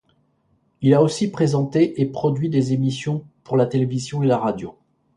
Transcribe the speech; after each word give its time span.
Il 0.81 0.95
a 0.95 1.03
aussi 1.03 1.29
présenté 1.29 2.01
et 2.01 2.07
produit 2.07 2.49
des 2.49 2.73
émissions 2.73 3.23
pour 3.43 3.55
la 3.55 3.67
télévision 3.67 4.23
et 4.23 4.25
la 4.25 4.39
radio. 4.39 4.75